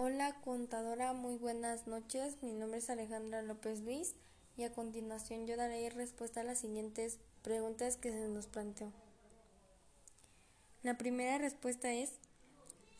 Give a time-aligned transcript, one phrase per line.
[0.00, 2.36] Hola contadora, muy buenas noches.
[2.40, 4.14] Mi nombre es Alejandra López Luis
[4.56, 8.92] y a continuación yo daré respuesta a las siguientes preguntas que se nos planteó.
[10.84, 12.12] La primera respuesta es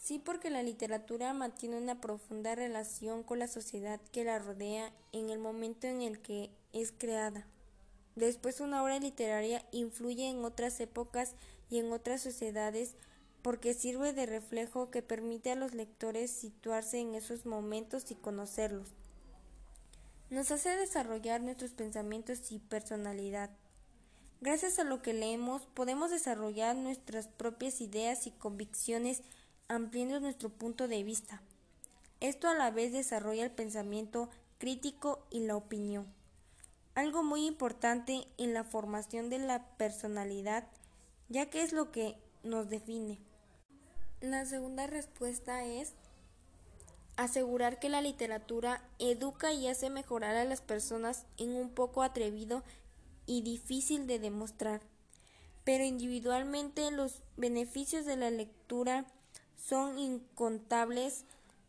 [0.00, 5.30] sí porque la literatura mantiene una profunda relación con la sociedad que la rodea en
[5.30, 7.46] el momento en el que es creada.
[8.16, 11.36] Después una obra literaria influye en otras épocas
[11.70, 12.96] y en otras sociedades
[13.42, 18.88] porque sirve de reflejo que permite a los lectores situarse en esos momentos y conocerlos.
[20.30, 23.50] Nos hace desarrollar nuestros pensamientos y personalidad.
[24.40, 29.22] Gracias a lo que leemos podemos desarrollar nuestras propias ideas y convicciones
[29.68, 31.42] ampliando nuestro punto de vista.
[32.20, 36.06] Esto a la vez desarrolla el pensamiento crítico y la opinión.
[36.94, 40.66] Algo muy importante en la formación de la personalidad,
[41.28, 43.18] ya que es lo que nos define.
[44.20, 45.94] La segunda respuesta es
[47.16, 52.62] asegurar que la literatura educa y hace mejorar a las personas en un poco atrevido
[53.26, 54.80] y difícil de demostrar.
[55.64, 59.04] Pero individualmente los beneficios de la lectura
[59.56, 61.24] son incontables.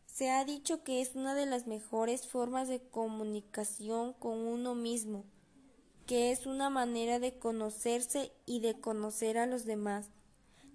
[0.06, 5.24] Se ha dicho que es una de las mejores formas de comunicación con uno mismo,
[6.06, 10.10] que es una manera de conocerse y de conocer a los demás.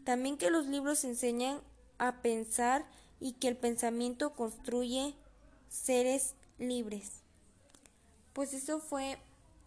[0.06, 1.60] También que los libros enseñan
[1.98, 2.86] a pensar
[3.20, 5.16] y que el pensamiento construye
[5.68, 7.12] seres libres.
[8.32, 9.18] Pues eso fue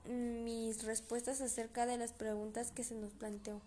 [0.07, 3.61] mis respuestas acerca de las preguntas que se nos planteó.